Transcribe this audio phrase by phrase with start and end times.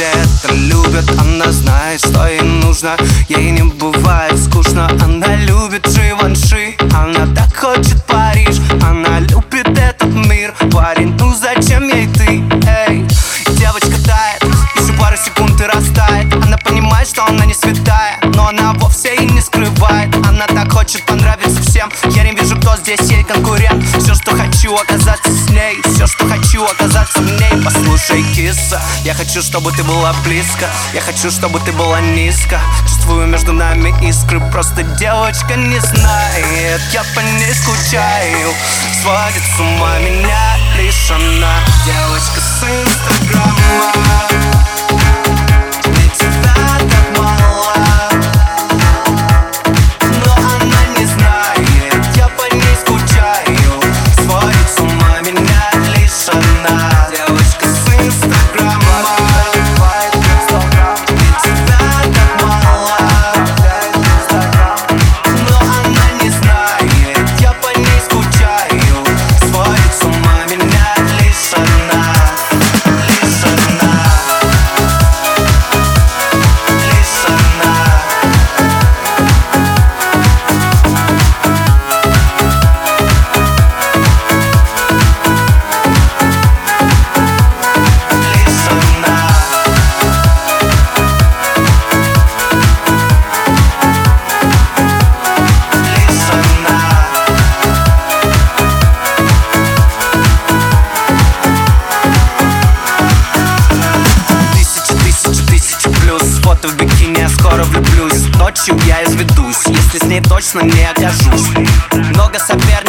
[0.00, 2.96] все это любят Она знает, что ей нужно,
[3.28, 10.54] ей не бывает скучно Она любит Живанши, она так хочет Париж Она любит этот мир,
[10.72, 13.06] парень, ну зачем ей ты, эй
[13.58, 14.42] Девочка тает,
[14.76, 16.32] еще пару секунд и растает.
[16.44, 20.14] Она понимает, что она не святая Но она вовсе и не скрывает.
[20.26, 21.90] Она так хочет понравиться всем.
[22.14, 23.84] Я не вижу, кто здесь ей конкурент.
[23.98, 25.76] Все, что хочу, оказаться с ней
[28.50, 30.68] Киса, я хочу, чтобы ты была близко.
[30.92, 32.60] Я хочу, чтобы ты была низко.
[32.82, 34.40] Чувствую между нами искры.
[34.50, 36.80] Просто девочка не знает.
[36.92, 38.52] Я по ней скучаю.
[39.02, 41.60] Сводит с ума меня лишь она.
[41.86, 44.39] Девочка с инстаграма
[106.60, 108.28] Фото в бикини, я скоро влюблюсь.
[108.38, 111.48] Ночью я изведусь, если с ней точно не окажусь.
[111.92, 112.79] Много соперниц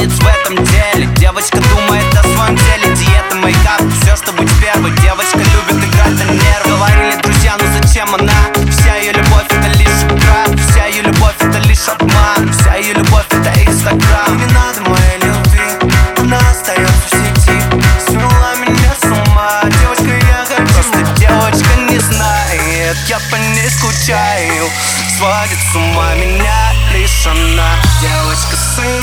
[25.22, 29.01] сводит с ума меня лишь она Девочка сын.